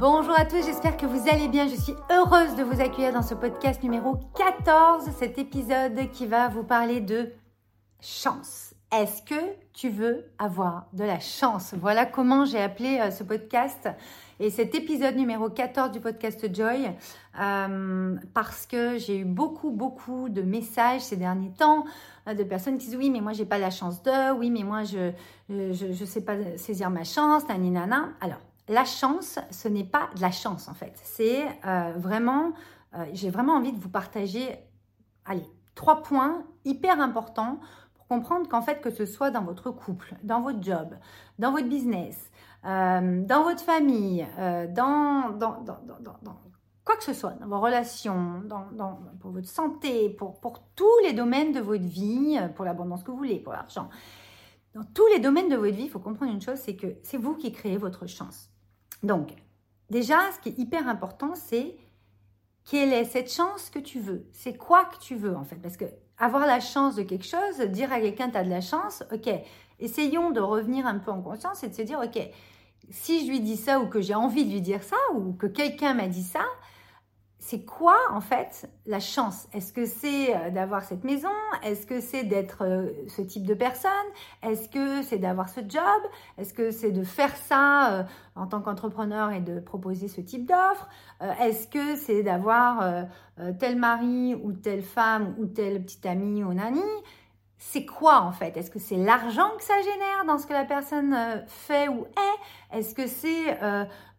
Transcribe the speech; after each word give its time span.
Bonjour 0.00 0.32
à 0.34 0.46
tous, 0.46 0.64
j'espère 0.64 0.96
que 0.96 1.04
vous 1.04 1.28
allez 1.28 1.46
bien. 1.46 1.68
Je 1.68 1.74
suis 1.74 1.92
heureuse 2.10 2.56
de 2.56 2.62
vous 2.62 2.80
accueillir 2.80 3.12
dans 3.12 3.20
ce 3.20 3.34
podcast 3.34 3.82
numéro 3.82 4.16
14, 4.34 5.10
cet 5.18 5.36
épisode 5.36 6.10
qui 6.10 6.26
va 6.26 6.48
vous 6.48 6.62
parler 6.62 7.02
de 7.02 7.28
chance. 8.00 8.72
Est-ce 8.90 9.20
que 9.20 9.34
tu 9.74 9.90
veux 9.90 10.24
avoir 10.38 10.86
de 10.94 11.04
la 11.04 11.20
chance? 11.20 11.74
Voilà 11.78 12.06
comment 12.06 12.46
j'ai 12.46 12.62
appelé 12.62 12.98
euh, 12.98 13.10
ce 13.10 13.24
podcast 13.24 13.90
et 14.38 14.48
cet 14.48 14.74
épisode 14.74 15.16
numéro 15.16 15.50
14 15.50 15.92
du 15.92 16.00
podcast 16.00 16.48
Joy 16.50 16.90
euh, 17.38 18.16
parce 18.32 18.64
que 18.64 18.96
j'ai 18.96 19.18
eu 19.18 19.26
beaucoup 19.26 19.70
beaucoup 19.70 20.30
de 20.30 20.40
messages 20.40 21.02
ces 21.02 21.18
derniers 21.18 21.52
temps 21.52 21.84
euh, 22.26 22.32
de 22.32 22.42
personnes 22.42 22.78
qui 22.78 22.86
disent 22.86 22.96
oui 22.96 23.10
mais 23.10 23.20
moi 23.20 23.34
j'ai 23.34 23.44
pas 23.44 23.58
la 23.58 23.70
chance 23.70 24.02
de, 24.02 24.32
oui 24.32 24.50
mais 24.50 24.62
moi 24.62 24.82
je 24.82 25.12
je, 25.50 25.92
je 25.92 26.04
sais 26.06 26.24
pas 26.24 26.36
saisir 26.56 26.88
ma 26.88 27.04
chance, 27.04 27.46
nani 27.48 27.70
nana. 27.70 28.08
Alors 28.22 28.40
la 28.68 28.84
chance, 28.84 29.38
ce 29.50 29.68
n'est 29.68 29.84
pas 29.84 30.10
de 30.14 30.20
la 30.20 30.30
chance 30.30 30.68
en 30.68 30.74
fait. 30.74 30.92
C'est 31.02 31.44
vraiment, 31.96 32.52
j'ai 33.12 33.30
vraiment 33.30 33.54
envie 33.54 33.72
de 33.72 33.78
vous 33.78 33.88
partager, 33.88 34.58
allez, 35.24 35.46
trois 35.74 36.02
points 36.02 36.44
hyper 36.64 37.00
importants 37.00 37.58
comprendre 38.10 38.48
qu'en 38.48 38.60
fait, 38.60 38.80
que 38.80 38.90
ce 38.90 39.06
soit 39.06 39.30
dans 39.30 39.42
votre 39.42 39.70
couple, 39.70 40.16
dans 40.24 40.40
votre 40.40 40.60
job, 40.60 40.96
dans 41.38 41.52
votre 41.52 41.68
business, 41.68 42.30
euh, 42.64 43.24
dans 43.24 43.44
votre 43.44 43.62
famille, 43.62 44.26
euh, 44.36 44.66
dans, 44.66 45.38
quoi 46.84 46.96
que 46.96 47.04
ce 47.04 47.14
soit, 47.14 47.34
dans 47.34 47.46
vos 47.46 47.60
relations, 47.60 48.42
pour 49.20 49.30
votre 49.30 49.48
santé, 49.48 50.10
pour, 50.10 50.40
pour 50.40 50.60
tous 50.74 50.98
les 51.04 51.12
domaines 51.12 51.52
de 51.52 51.60
votre 51.60 51.84
vie, 51.84 52.36
euh, 52.36 52.48
pour 52.48 52.64
l'abondance 52.64 53.04
que 53.04 53.12
vous 53.12 53.16
voulez, 53.16 53.38
pour 53.38 53.52
l'argent, 53.52 53.88
dans 54.74 54.84
tous 54.92 55.06
les 55.14 55.20
domaines 55.20 55.48
de 55.48 55.56
votre 55.56 55.74
vie, 55.74 55.84
il 55.84 55.90
faut 55.90 56.00
comprendre 56.00 56.32
une 56.32 56.42
chose, 56.42 56.58
c'est 56.58 56.74
que 56.74 56.96
c'est 57.04 57.16
vous 57.16 57.36
qui 57.36 57.52
créez 57.52 57.76
votre 57.76 58.08
chance. 58.08 58.49
Donc, 59.02 59.30
déjà, 59.88 60.18
ce 60.32 60.40
qui 60.40 60.50
est 60.50 60.58
hyper 60.58 60.88
important, 60.88 61.34
c'est 61.34 61.76
quelle 62.64 62.92
est 62.92 63.04
cette 63.04 63.32
chance 63.32 63.70
que 63.70 63.78
tu 63.78 64.00
veux. 64.00 64.26
C'est 64.32 64.56
quoi 64.56 64.84
que 64.84 64.98
tu 64.98 65.16
veux 65.16 65.34
en 65.36 65.44
fait. 65.44 65.56
Parce 65.56 65.76
que 65.76 65.86
avoir 66.18 66.46
la 66.46 66.60
chance 66.60 66.96
de 66.96 67.02
quelque 67.02 67.26
chose, 67.26 67.58
dire 67.68 67.92
à 67.92 68.00
quelqu'un 68.00 68.30
tu 68.30 68.36
as 68.36 68.44
de 68.44 68.50
la 68.50 68.60
chance, 68.60 69.02
ok, 69.12 69.30
essayons 69.78 70.30
de 70.30 70.40
revenir 70.40 70.86
un 70.86 70.98
peu 70.98 71.10
en 71.10 71.22
conscience 71.22 71.62
et 71.62 71.68
de 71.68 71.74
se 71.74 71.82
dire, 71.82 72.00
ok, 72.04 72.20
si 72.90 73.24
je 73.24 73.30
lui 73.30 73.40
dis 73.40 73.56
ça 73.56 73.80
ou 73.80 73.86
que 73.86 74.00
j'ai 74.00 74.14
envie 74.14 74.44
de 74.44 74.52
lui 74.52 74.60
dire 74.60 74.82
ça 74.82 74.96
ou 75.14 75.32
que 75.32 75.46
quelqu'un 75.46 75.94
m'a 75.94 76.08
dit 76.08 76.22
ça, 76.22 76.44
c'est 77.42 77.64
quoi 77.64 77.96
en 78.10 78.20
fait 78.20 78.70
la 78.84 79.00
chance? 79.00 79.48
Est-ce 79.54 79.72
que 79.72 79.86
c'est 79.86 80.36
euh, 80.36 80.50
d'avoir 80.50 80.84
cette 80.84 81.04
maison? 81.04 81.30
Est-ce 81.62 81.86
que 81.86 82.00
c'est 82.00 82.22
d'être 82.22 82.64
euh, 82.64 82.90
ce 83.08 83.22
type 83.22 83.46
de 83.46 83.54
personne? 83.54 83.90
Est-ce 84.42 84.68
que 84.68 85.02
c'est 85.02 85.16
d'avoir 85.16 85.48
ce 85.48 85.60
job? 85.66 85.82
Est-ce 86.36 86.52
que 86.52 86.70
c'est 86.70 86.92
de 86.92 87.02
faire 87.02 87.34
ça 87.34 87.92
euh, 87.92 88.02
en 88.36 88.46
tant 88.46 88.60
qu'entrepreneur 88.60 89.32
et 89.32 89.40
de 89.40 89.58
proposer 89.58 90.06
ce 90.06 90.20
type 90.20 90.46
d'offre? 90.46 90.88
Est-ce 91.40 91.66
que 91.66 91.96
c'est 91.96 92.22
d'avoir 92.22 93.06
tel 93.58 93.76
mari 93.76 94.34
ou 94.34 94.52
telle 94.52 94.82
femme 94.82 95.34
ou 95.38 95.46
telle 95.46 95.82
petite 95.82 96.06
amie 96.06 96.44
ou 96.44 96.52
nani? 96.52 96.80
C'est 97.58 97.84
quoi 97.84 98.20
en 98.22 98.32
fait? 98.32 98.56
Est-ce 98.56 98.70
que 98.70 98.78
c'est 98.78 98.96
l'argent 98.96 99.50
que 99.58 99.64
ça 99.64 99.78
génère 99.82 100.24
dans 100.26 100.38
ce 100.38 100.46
que 100.46 100.54
la 100.54 100.64
personne 100.64 101.14
fait 101.46 101.88
ou 101.88 102.06
est? 102.06 102.78
Est-ce 102.78 102.94
que 102.94 103.06
c'est 103.06 103.58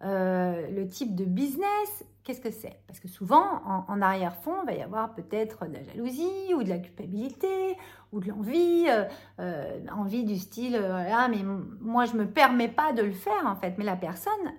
le 0.01 0.85
type 0.89 1.15
de 1.15 1.25
business? 1.25 2.03
Qu'est-ce 2.23 2.41
que 2.41 2.51
c'est? 2.51 2.79
Parce 2.85 2.99
que 2.99 3.07
souvent, 3.07 3.61
en, 3.65 4.01
arrière-fond, 4.01 4.53
il 4.63 4.65
va 4.67 4.73
y 4.73 4.81
avoir 4.83 5.15
peut-être 5.15 5.65
de 5.65 5.73
la 5.73 5.83
jalousie 5.83 6.53
ou 6.53 6.61
de 6.61 6.69
la 6.69 6.77
culpabilité 6.77 7.75
ou 8.11 8.19
de 8.19 8.29
l'envie, 8.29 8.85
euh, 8.89 9.05
euh, 9.39 9.79
envie 9.91 10.23
du 10.23 10.37
style, 10.37 10.75
euh, 10.75 10.87
voilà, 10.87 11.27
mais 11.29 11.41
moi 11.79 12.05
je 12.05 12.13
ne 12.13 12.19
me 12.19 12.29
permets 12.29 12.67
pas 12.67 12.93
de 12.93 13.01
le 13.01 13.11
faire 13.11 13.47
en 13.47 13.55
fait. 13.55 13.73
Mais 13.79 13.83
la 13.83 13.95
personne 13.95 14.53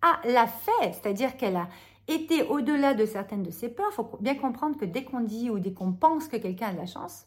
a 0.00 0.20
l'a 0.28 0.46
fait, 0.46 0.92
c'est-à-dire 0.92 1.36
qu'elle 1.36 1.56
a 1.56 1.68
été 2.06 2.44
au-delà 2.44 2.94
de 2.94 3.04
certaines 3.04 3.42
de 3.42 3.50
ses 3.50 3.68
peurs. 3.68 3.88
Il 3.90 3.94
faut 3.94 4.10
bien 4.20 4.36
comprendre 4.36 4.76
que 4.76 4.84
dès 4.84 5.02
qu'on 5.02 5.20
dit 5.20 5.50
ou 5.50 5.58
dès 5.58 5.72
qu'on 5.72 5.92
pense 5.92 6.28
que 6.28 6.36
quelqu'un 6.36 6.68
a 6.68 6.72
de 6.72 6.78
la 6.78 6.86
chance, 6.86 7.26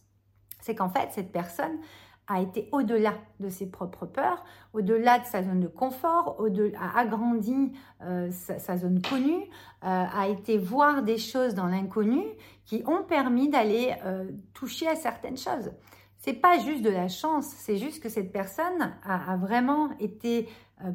c'est 0.62 0.74
qu'en 0.74 0.90
fait 0.90 1.10
cette 1.12 1.34
personne 1.34 1.80
a 2.28 2.42
été 2.42 2.70
au-delà 2.72 3.16
de 3.40 3.50
ses 3.50 3.70
propres 3.70 4.06
peurs, 4.06 4.44
au-delà 4.74 5.20
de 5.20 5.26
sa 5.26 5.44
zone 5.44 5.60
de 5.60 5.68
confort, 5.68 6.42
a 6.80 7.00
agrandi 7.00 7.74
euh, 8.04 8.30
sa, 8.32 8.78
zone 8.78 9.02
connue, 9.02 9.44
euh, 9.44 9.48
a 9.82 10.28
été 10.28 10.58
voir 10.58 11.04
des 11.04 11.18
choses 11.18 11.54
dans 11.54 11.68
l'inconnu 11.68 12.24
qui 12.66 12.84
ont 12.88 13.04
permis 13.04 13.50
d'aller 13.50 13.94
euh, 14.06 14.26
toucher 14.54 14.88
à 14.88 14.96
certaines 14.96 15.38
choses. 15.38 15.72
C'est 16.18 16.34
pas 16.34 16.60
juste 16.60 16.84
de 16.84 16.90
la 16.90 17.08
chance, 17.08 17.48
c'est 17.48 17.78
juste 17.78 18.02
que 18.02 18.08
cette 18.08 18.32
personne 18.32 18.94
a, 19.04 19.36
vraiment 19.38 19.90
été 20.00 20.48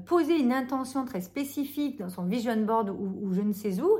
poser 0.05 0.39
une 0.39 0.53
intention 0.53 1.05
très 1.05 1.21
spécifique 1.21 1.99
dans 1.99 2.09
son 2.09 2.25
vision 2.25 2.57
board 2.57 2.91
ou 2.91 3.33
je 3.33 3.41
ne 3.41 3.53
sais 3.53 3.81
où 3.81 3.91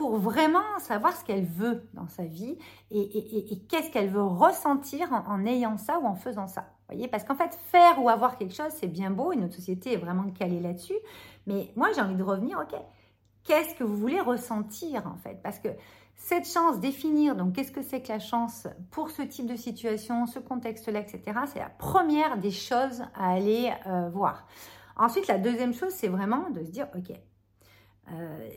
pour 0.00 0.16
vraiment 0.16 0.78
savoir 0.78 1.14
ce 1.14 1.22
qu'elle 1.26 1.44
veut 1.44 1.86
dans 1.92 2.08
sa 2.08 2.24
vie 2.24 2.56
et, 2.90 3.60
qu'est-ce 3.68 3.90
qu'elle 3.90 4.08
veut 4.08 4.24
ressentir 4.24 5.12
en, 5.12 5.44
ayant 5.44 5.76
ça 5.76 5.98
ou 5.98 6.06
en 6.06 6.14
faisant 6.14 6.46
ça. 6.46 6.70
Voyez 6.88 7.06
Parce 7.06 7.22
qu'en 7.22 7.34
fait, 7.34 7.54
faire 7.70 8.02
ou 8.02 8.08
avoir 8.08 8.38
quelque 8.38 8.54
chose, 8.54 8.70
c'est 8.70 8.86
bien 8.86 9.10
beau 9.10 9.32
et 9.32 9.36
notre 9.36 9.56
société 9.56 9.92
est 9.92 9.98
vraiment 9.98 10.30
calée 10.30 10.58
là-dessus. 10.58 10.96
Mais 11.46 11.70
moi, 11.76 11.90
j'ai 11.94 12.00
envie 12.00 12.14
de 12.14 12.22
revenir, 12.22 12.58
ok, 12.58 12.80
qu'est-ce 13.44 13.74
que 13.74 13.84
vous 13.84 13.94
voulez 13.94 14.22
ressentir 14.22 15.06
en 15.06 15.16
fait? 15.16 15.38
Parce 15.42 15.58
que 15.58 15.68
cette 16.16 16.48
chance, 16.48 16.80
définir, 16.80 17.36
donc 17.36 17.52
qu'est-ce 17.54 17.70
que 17.70 17.82
c'est 17.82 18.00
que 18.00 18.08
la 18.08 18.20
chance 18.20 18.68
pour 18.92 19.10
ce 19.10 19.20
type 19.20 19.48
de 19.48 19.56
situation, 19.56 20.24
ce 20.24 20.38
contexte-là, 20.38 21.00
etc., 21.00 21.40
c'est 21.52 21.58
la 21.58 21.68
première 21.68 22.38
des 22.38 22.52
choses 22.52 23.02
à 23.14 23.32
aller 23.32 23.70
euh, 23.86 24.08
voir. 24.08 24.46
Ensuite, 24.96 25.26
la 25.26 25.36
deuxième 25.36 25.74
chose, 25.74 25.92
c'est 25.92 26.08
vraiment 26.08 26.48
de 26.48 26.64
se 26.64 26.70
dire, 26.70 26.88
ok, 26.96 27.14
euh, 28.12 28.48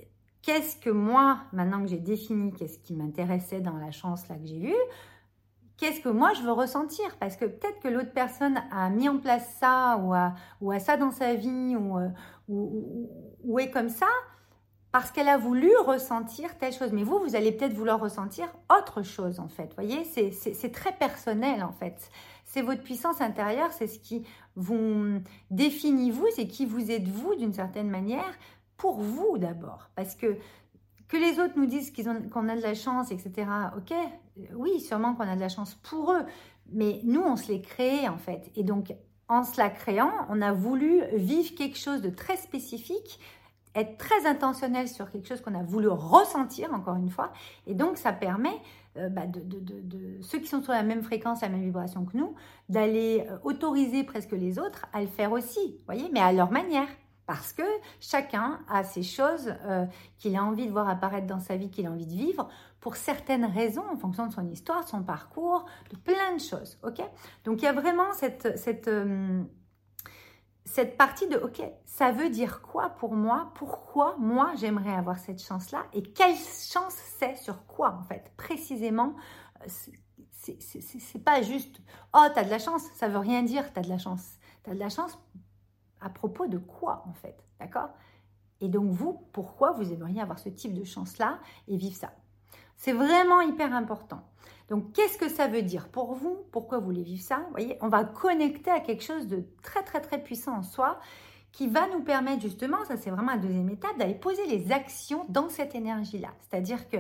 qu'est-ce 0.44 0.76
que 0.76 0.92
moi, 0.92 1.40
maintenant 1.52 1.82
que 1.82 1.88
j'ai 1.88 1.98
défini 1.98 2.54
qu'est-ce 2.54 2.78
qui 2.78 2.94
m'intéressait 2.94 3.62
dans 3.62 3.78
la 3.78 3.92
chance 3.92 4.28
là 4.28 4.36
que 4.36 4.46
j'ai 4.46 4.62
eue, 4.62 4.84
qu'est-ce 5.78 6.02
que 6.02 6.10
moi 6.10 6.34
je 6.34 6.44
veux 6.44 6.52
ressentir? 6.52 7.18
Parce 7.20 7.36
que 7.36 7.46
peut-être 7.46 7.80
que 7.80 7.88
l'autre 7.88 8.14
personne 8.14 8.62
a 8.72 8.90
mis 8.90 9.10
en 9.10 9.18
place 9.18 9.56
ça 9.60 9.98
ou 9.98 10.14
a, 10.14 10.36
ou 10.62 10.72
a 10.72 10.80
ça 10.80 10.98
dans 10.98 11.12
sa 11.12 11.34
vie 11.34 11.76
ou, 11.76 11.98
euh, 11.98 12.10
ou, 12.48 13.10
ou, 13.44 13.60
est 13.60 13.72
comme 13.72 13.90
ça 13.90 14.08
parce 14.92 15.10
qu'elle 15.10 15.30
a 15.30 15.38
voulu 15.38 15.72
ressentir 15.88 16.56
telle 16.60 16.74
chose. 16.74 16.92
Mais 16.92 17.04
vous, 17.04 17.18
vous 17.18 17.36
allez 17.36 17.52
peut-être 17.52 17.74
vouloir 17.74 18.00
ressentir 18.00 18.48
autre 18.78 19.02
chose 19.02 19.40
en 19.40 19.48
fait. 19.48 19.74
Vous 19.76 19.84
voyez, 19.84 20.04
c'est 20.04 20.72
très 20.72 20.92
personnel 20.92 21.64
en 21.64 21.72
fait. 21.72 22.12
C'est 22.46 22.62
votre 22.62 22.84
puissance 22.84 23.20
intérieure, 23.22 23.72
c'est 23.72 23.88
ce 23.88 23.98
qui 23.98 24.28
vous 24.56 25.20
définit 25.50 26.12
vous, 26.12 26.28
c'est 26.36 26.48
qui 26.48 26.68
vous 26.68 26.92
êtes 26.92 27.08
vous 27.08 27.34
d'une 27.34 27.54
certaine 27.54 27.90
manière 27.90 28.38
pour 28.84 29.00
vous 29.00 29.38
d'abord. 29.38 29.90
Parce 29.96 30.14
que 30.14 30.36
que 31.08 31.16
les 31.16 31.40
autres 31.40 31.54
nous 31.56 31.68
disent 31.68 31.94
qu'on 32.32 32.50
a 32.50 32.56
de 32.58 32.62
la 32.62 32.74
chance, 32.74 33.12
etc. 33.12 33.48
Ok, 33.78 33.94
oui, 34.56 34.82
sûrement 34.82 35.14
qu'on 35.16 35.24
a 35.24 35.36
de 35.36 35.40
la 35.40 35.48
chance 35.48 35.76
pour 35.76 36.12
eux, 36.12 36.26
mais 36.70 37.00
nous, 37.06 37.22
on 37.22 37.38
se 37.38 37.50
l'est 37.50 37.62
créé 37.62 38.10
en 38.10 38.18
fait. 38.18 38.52
Et 38.58 38.64
donc, 38.64 38.94
en 39.30 39.46
se 39.46 39.58
la 39.58 39.70
créant, 39.70 40.12
on 40.28 40.42
a 40.42 40.52
voulu 40.52 41.02
vivre 41.14 41.56
quelque 41.56 41.78
chose 41.78 42.02
de 42.02 42.10
très 42.10 42.36
spécifique, 42.36 43.22
être 43.74 43.98
très 43.98 44.26
intentionnel 44.26 44.90
sur 44.90 45.10
quelque 45.12 45.30
chose 45.30 45.40
qu'on 45.40 45.56
a 45.56 45.64
voulu 45.64 45.88
ressentir, 45.88 46.74
encore 46.74 46.98
une 46.98 47.10
fois. 47.10 47.32
Et 47.68 47.76
donc, 47.76 47.98
ça 47.98 48.12
permet 48.12 48.60
euh, 48.98 49.08
bah, 49.08 49.28
de, 49.28 49.40
de, 49.40 50.22
ceux 50.22 50.40
qui 50.40 50.48
sont 50.48 50.62
sur 50.62 50.74
la 50.74 50.84
même 50.84 51.04
fréquence, 51.04 51.42
la 51.42 51.50
même 51.50 51.64
vibration 51.64 52.04
que 52.04 52.18
nous, 52.18 52.36
d'aller 52.68 53.26
euh, 53.30 53.38
autoriser 53.44 54.04
presque 54.04 54.32
les 54.34 54.60
autres 54.60 54.88
à 54.92 55.00
le 55.00 55.08
faire 55.08 55.32
aussi, 55.32 55.80
voyez, 55.86 56.10
mais 56.12 56.20
à 56.20 56.34
leur 56.34 56.52
manière. 56.52 56.88
Parce 57.26 57.54
que 57.54 57.64
chacun 58.00 58.60
a 58.68 58.84
ces 58.84 59.04
choses 59.04 59.54
euh, 59.66 59.86
qu'il 60.18 60.36
a 60.36 60.44
envie 60.44 60.68
de 60.68 60.72
voir 60.72 60.90
apparaître 60.90 61.28
dans 61.28 61.40
sa 61.40 61.56
vie, 61.56 61.70
qu'il 61.70 61.88
a 61.88 61.92
envie 61.92 62.06
de 62.06 62.12
vivre, 62.12 62.50
pour 62.82 62.98
certaines 62.98 63.46
raisons, 63.46 63.86
en 63.90 63.96
fonction 63.96 64.28
de 64.28 64.34
son 64.34 64.48
histoire, 64.50 64.84
de 64.84 64.90
son 64.90 65.04
parcours, 65.04 65.66
de 65.90 65.96
plein 65.96 66.36
de 66.36 66.42
choses. 66.42 66.78
Ok? 66.84 67.02
Donc 67.46 67.62
il 67.62 67.66
y 67.66 67.68
a 67.68 67.74
vraiment 67.74 68.12
cette, 68.14 68.58
cette, 68.58 68.90
euh, 68.90 69.42
cette 70.66 70.98
partie 70.98 71.28
de 71.28 71.38
ok, 71.38 71.62
ça 71.86 72.12
veut 72.12 72.30
dire 72.30 72.62
quoi 72.62 72.90
pour 72.90 73.14
moi? 73.14 73.52
Pourquoi 73.56 74.16
moi 74.20 74.52
j'aimerais 74.58 74.94
avoir 74.94 75.18
cette 75.18 75.42
chance-là? 75.42 75.86
Et 75.94 76.04
quelle 76.04 76.36
chance 76.36 76.96
c'est? 77.20 77.38
Sur 77.38 77.66
quoi 77.66 77.98
en 77.98 78.04
fait? 78.04 78.34
Précisément, 78.36 79.16
euh, 79.62 79.68
c'est 80.32 81.24
pas 81.24 81.42
juste 81.42 81.80
oh, 82.14 82.26
t'as 82.34 82.44
de 82.44 82.50
la 82.50 82.60
chance, 82.60 82.84
ça 82.96 83.08
veut 83.08 83.18
rien 83.18 83.44
dire, 83.44 83.72
t'as 83.72 83.82
de 83.82 83.90
la 83.90 83.98
chance. 83.98 84.38
T'as 84.64 84.74
de 84.74 84.80
la 84.80 84.90
chance 84.90 85.18
à 86.04 86.10
propos 86.10 86.48
de 86.48 86.58
quoi 86.58 87.04
en 87.08 87.14
fait, 87.14 87.38
d'accord? 87.60 87.90
Et 88.62 88.70
donc 88.70 88.92
vous, 88.92 89.28
pourquoi 89.32 89.72
vous 89.72 89.92
aimeriez 89.92 90.22
avoir 90.22 90.40
ce 90.40 90.50
type 90.50 90.74
de 90.74 90.84
chance-là 90.84 91.40
et 91.68 91.78
vivre 91.78 91.96
ça? 91.96 92.12
C'est 92.78 92.94
vraiment 92.94 93.42
hyper 93.42 93.74
important. 93.74 94.22
Donc 94.70 94.94
qu'est-ce 94.94 95.18
que 95.18 95.30
ça 95.30 95.48
veut 95.48 95.62
dire 95.62 95.90
pour 95.90 96.14
vous? 96.14 96.46
Pourquoi 96.52 96.80
vous 96.80 96.86
voulez 96.86 97.04
vivre 97.04 97.24
ça? 97.24 97.46
Voyez, 97.52 97.78
on 97.82 97.90
va 97.90 98.04
connecter 98.04 98.72
à 98.72 98.80
quelque 98.80 99.04
chose 99.04 99.28
de 99.28 99.44
très 99.62 99.84
très 99.84 100.02
très 100.02 100.22
puissant 100.22 100.58
en 100.58 100.64
soi 100.64 101.00
qui 101.54 101.68
va 101.68 101.88
nous 101.88 102.02
permettre 102.02 102.42
justement, 102.42 102.84
ça 102.86 102.98
c'est 102.98 103.12
vraiment 103.12 103.32
la 103.32 103.38
deuxième 103.38 103.70
étape, 103.70 103.98
d'aller 103.98 104.16
poser 104.16 104.46
les 104.48 104.72
actions 104.72 105.24
dans 105.30 105.50
cette 105.50 105.76
énergie-là. 105.76 106.30
C'est-à-dire 106.42 106.90
que 106.90 106.98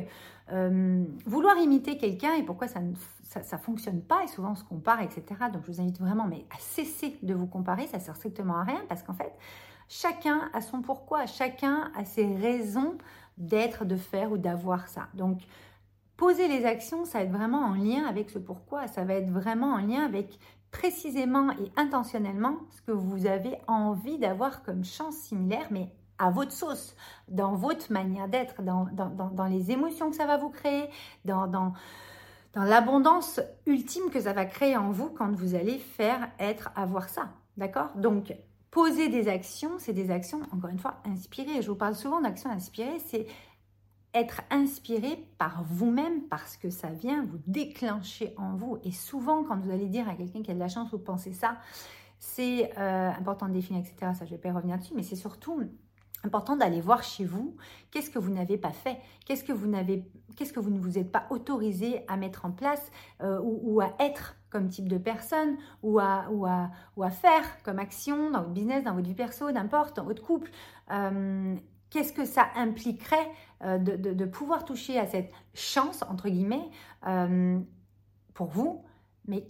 euh, 0.51 1.03
vouloir 1.25 1.57
imiter 1.57 1.97
quelqu'un 1.97 2.35
et 2.35 2.43
pourquoi 2.43 2.67
ça 2.67 2.79
ne 2.79 2.93
fonctionne 3.57 4.01
pas 4.03 4.23
et 4.23 4.27
souvent 4.27 4.51
on 4.51 4.55
se 4.55 4.63
compare, 4.63 5.01
etc. 5.01 5.23
Donc 5.51 5.63
je 5.65 5.71
vous 5.71 5.81
invite 5.81 5.99
vraiment 5.99 6.25
à 6.25 6.59
cesser 6.59 7.17
de 7.23 7.33
vous 7.33 7.47
comparer, 7.47 7.87
ça 7.87 7.99
sert 7.99 8.15
strictement 8.15 8.57
à 8.57 8.63
rien 8.63 8.81
parce 8.87 9.01
qu'en 9.01 9.15
fait, 9.15 9.33
chacun 9.89 10.49
a 10.53 10.61
son 10.61 10.83
pourquoi, 10.83 11.25
chacun 11.25 11.91
a 11.95 12.05
ses 12.05 12.27
raisons 12.35 12.95
d'être, 13.39 13.85
de 13.85 13.95
faire 13.95 14.31
ou 14.31 14.37
d'avoir 14.37 14.87
ça. 14.87 15.07
Donc, 15.15 15.41
poser 16.15 16.47
les 16.47 16.65
actions, 16.65 17.05
ça 17.05 17.17
va 17.17 17.25
être 17.25 17.31
vraiment 17.31 17.61
en 17.61 17.73
lien 17.73 18.05
avec 18.05 18.29
ce 18.29 18.37
pourquoi, 18.37 18.85
ça 18.87 19.03
va 19.03 19.15
être 19.15 19.31
vraiment 19.31 19.73
en 19.73 19.79
lien 19.79 20.05
avec 20.05 20.37
précisément 20.73 21.51
et 21.51 21.71
intentionnellement 21.77 22.57
ce 22.71 22.81
que 22.81 22.91
vous 22.91 23.25
avez 23.25 23.57
envie 23.67 24.17
d'avoir 24.17 24.63
comme 24.63 24.83
chance 24.83 25.15
similaire, 25.15 25.67
mais 25.71 25.89
à 26.17 26.29
votre 26.29 26.51
sauce, 26.51 26.95
dans 27.29 27.55
votre 27.55 27.91
manière 27.91 28.27
d'être, 28.27 28.61
dans, 28.61 28.87
dans, 28.91 29.45
les 29.45 29.71
émotions 29.71 30.09
que 30.09 30.15
ça 30.15 30.25
va 30.25 30.37
vous 30.37 30.49
créer, 30.49 30.89
dans, 31.25 31.47
dans, 31.47 31.73
dans 32.53 32.63
l'abondance 32.63 33.39
ultime 33.65 34.09
que 34.11 34.19
ça 34.19 34.33
va 34.33 34.45
créer 34.45 34.75
en 34.75 34.91
vous 34.91 35.09
quand 35.09 35.31
vous 35.31 35.55
allez 35.55 35.77
faire 35.77 36.29
être, 36.39 36.71
avoir 36.75 37.07
ça. 37.07 37.29
D'accord? 37.55 37.89
Donc, 37.95 38.33
poser 38.71 39.09
des 39.09 39.27
actions, 39.27 39.73
c'est 39.77 39.93
des 39.93 40.11
actions, 40.11 40.41
encore 40.51 40.71
une 40.71 40.79
fois, 40.79 40.95
inspirées. 41.05 41.61
Je 41.61 41.69
vous 41.69 41.77
parle 41.77 41.95
souvent 41.95 42.19
d'actions 42.19 42.49
inspirées, 42.49 42.99
c'est 43.05 43.27
être 44.13 44.41
inspiré 44.51 45.27
par 45.37 45.63
vous-même 45.63 46.23
parce 46.29 46.57
que 46.57 46.69
ça 46.69 46.89
vient 46.89 47.23
vous 47.23 47.39
déclencher 47.47 48.33
en 48.37 48.55
vous. 48.55 48.77
Et 48.83 48.91
souvent, 48.91 49.43
quand 49.43 49.57
vous 49.57 49.71
allez 49.71 49.87
dire 49.87 50.07
à 50.07 50.15
quelqu'un 50.15 50.41
qui 50.41 50.51
a 50.51 50.53
de 50.53 50.59
la 50.59 50.67
chance, 50.67 50.91
vous 50.91 50.99
pensez 50.99 51.33
ça, 51.33 51.57
c'est 52.19 52.71
euh, 52.77 53.09
important 53.11 53.47
de 53.47 53.53
définir, 53.53 53.81
etc. 53.81 54.11
Ça, 54.13 54.25
je 54.25 54.31
ne 54.31 54.35
vais 54.35 54.37
pas 54.37 54.49
y 54.49 54.51
revenir 54.51 54.77
dessus, 54.77 54.93
mais 54.95 55.03
c'est 55.03 55.15
surtout 55.15 55.61
important 56.23 56.55
d'aller 56.55 56.81
voir 56.81 57.03
chez 57.03 57.25
vous 57.25 57.55
qu'est-ce 57.91 58.09
que 58.09 58.19
vous 58.19 58.31
n'avez 58.31 58.57
pas 58.57 58.71
fait, 58.71 58.97
qu'est-ce 59.25 59.43
que 59.43 59.51
vous 59.51 59.67
n'avez, 59.67 60.09
qu'est-ce 60.35 60.53
que 60.53 60.59
vous 60.59 60.69
ne 60.69 60.79
vous 60.79 60.97
êtes 60.97 61.11
pas 61.11 61.25
autorisé 61.29 62.05
à 62.07 62.15
mettre 62.15 62.45
en 62.45 62.51
place 62.51 62.91
euh, 63.21 63.39
ou, 63.43 63.81
à 63.81 63.93
être 63.99 64.35
comme 64.49 64.69
type 64.69 64.87
de 64.87 64.97
personne 64.97 65.57
ou 65.81 65.99
à, 65.99 66.27
ou 66.31 66.45
à, 66.45 66.71
ou 66.95 67.03
à 67.03 67.09
faire 67.09 67.43
comme 67.63 67.79
action 67.79 68.31
dans 68.31 68.39
votre 68.39 68.53
business, 68.53 68.83
dans 68.83 68.93
votre 68.93 69.07
vie 69.07 69.15
perso, 69.15 69.51
n'importe, 69.51 69.97
dans 69.97 70.05
votre 70.05 70.23
couple. 70.23 70.49
Euh, 70.91 71.55
qu'est-ce 71.93 72.11
que 72.11 72.25
ça 72.25 72.47
impliquerait 72.55 73.31
euh, 73.63 73.77
de, 73.77 73.95
de, 73.95 74.25
pouvoir 74.25 74.65
toucher 74.65 74.99
à 74.99 75.07
cette 75.07 75.31
chance, 75.53 76.03
entre 76.09 76.27
guillemets, 76.27 76.69
pour 78.33 78.47
vous, 78.47 78.83
mais 79.27 79.47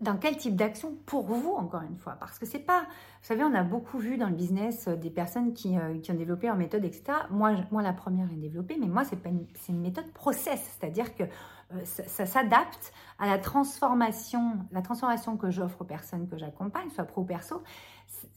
dans 0.00 0.18
quel 0.18 0.36
type 0.36 0.56
d'action 0.56 0.94
pour 1.06 1.26
vous, 1.26 1.52
encore 1.52 1.82
une 1.82 1.96
fois? 1.96 2.16
Parce 2.20 2.38
que 2.38 2.44
c'est 2.44 2.58
pas, 2.58 2.82
vous 2.82 3.26
savez, 3.28 3.42
on 3.44 3.54
a 3.54 3.62
beaucoup 3.62 3.98
vu 3.98 4.18
dans 4.18 4.28
le 4.28 4.34
business 4.34 4.88
euh, 4.88 4.96
des 4.96 5.10
personnes 5.10 5.54
qui, 5.54 5.78
euh, 5.78 5.98
qui 6.00 6.10
ont 6.10 6.14
développé 6.14 6.48
leur 6.48 6.56
méthode, 6.56 6.84
etc. 6.84 7.18
Moi, 7.30 7.54
moi 7.70 7.82
la 7.82 7.94
première 7.94 8.30
est 8.30 8.36
développée, 8.36 8.76
mais 8.78 8.88
moi, 8.88 9.04
c'est 9.04 9.24
une, 9.24 9.46
une 9.68 9.80
méthode 9.80 10.10
process, 10.12 10.78
c'est-à-dire 10.78 11.14
que 11.14 11.22
euh, 11.22 11.84
ça, 11.84 12.26
s'adapte 12.26 12.92
à 13.18 13.26
la 13.26 13.38
transformation, 13.38 14.58
la 14.70 14.82
transformation 14.82 15.36
que 15.36 15.50
j'offre 15.50 15.80
aux 15.80 15.86
personnes 15.86 16.28
que 16.28 16.36
j'accompagne, 16.36 16.90
soit 16.90 17.04
pro 17.04 17.22
ou 17.22 17.24
perso. 17.24 17.62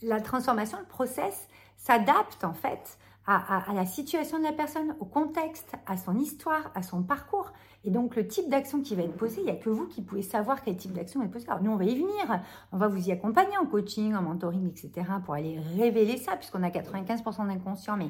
La 0.01 0.21
transformation, 0.21 0.79
le 0.79 0.85
process, 0.85 1.47
s'adapte 1.75 2.43
en 2.43 2.53
fait 2.53 2.97
à, 3.27 3.63
la 3.75 3.85
situation 3.85 4.39
de 4.39 4.43
la 4.43 4.51
personne, 4.51 4.95
au 4.99 5.05
contexte, 5.05 5.73
à 5.85 5.97
son 5.97 6.17
histoire, 6.17 6.71
à 6.73 6.81
son 6.81 7.03
parcours. 7.03 7.51
Et 7.83 7.91
donc, 7.91 8.15
le 8.15 8.27
type 8.27 8.49
d'action 8.49 8.81
qui 8.81 8.95
va 8.95 9.03
être 9.03 9.15
posé, 9.15 9.41
il 9.41 9.45
n'y 9.45 9.51
a 9.51 9.55
que 9.55 9.69
vous 9.69 9.85
qui 9.85 10.01
pouvez 10.01 10.23
savoir 10.23 10.63
quel 10.63 10.75
type 10.77 10.93
d'action 10.93 11.21
est 11.21 11.27
posé. 11.27 11.47
Alors, 11.47 11.61
nous, 11.61 11.71
on 11.71 11.75
va 11.75 11.85
y 11.85 11.95
venir. 11.95 12.41
On 12.71 12.77
va 12.77 12.87
vous 12.87 13.07
y 13.07 13.11
accompagner 13.11 13.55
en 13.57 13.65
coaching, 13.65 14.15
en 14.15 14.23
mentoring, 14.23 14.67
etc. 14.67 15.07
pour 15.23 15.35
aller 15.35 15.59
révéler 15.77 16.17
ça, 16.17 16.37
puisqu'on 16.37 16.63
a 16.63 16.69
95% 16.69 17.47
d'inconscient. 17.47 17.97
Mais 17.97 18.09